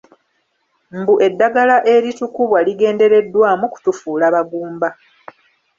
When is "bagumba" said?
4.35-4.89